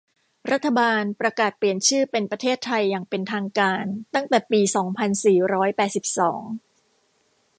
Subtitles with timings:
[0.51, 3.83] รัฐบาลประกาศเปลี่ยนชื่อเป็นประเทศไทยอย่างเป็นทางการ
[4.15, 6.41] ตั้งแต่ปี สองพันสี่ร้อยแปดสิบสอง